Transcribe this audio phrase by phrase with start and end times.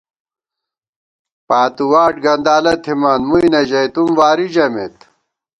[1.47, 4.97] پاتُو واٹ گندالہ تھِمان، مُوئی نہ ژَئیتُم وارِی ژَمېت